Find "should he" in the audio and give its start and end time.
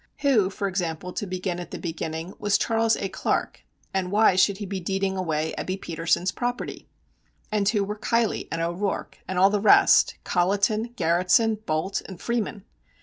4.35-4.65